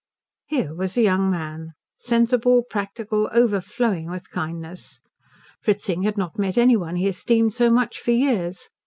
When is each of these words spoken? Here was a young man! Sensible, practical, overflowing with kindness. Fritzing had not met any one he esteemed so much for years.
Here 0.47 0.73
was 0.73 0.97
a 0.97 1.03
young 1.03 1.29
man! 1.29 1.73
Sensible, 1.95 2.63
practical, 2.63 3.29
overflowing 3.31 4.09
with 4.09 4.31
kindness. 4.31 4.99
Fritzing 5.61 6.01
had 6.01 6.17
not 6.17 6.39
met 6.39 6.57
any 6.57 6.75
one 6.75 6.95
he 6.95 7.07
esteemed 7.07 7.53
so 7.53 7.69
much 7.69 7.99
for 7.99 8.09
years. 8.09 8.71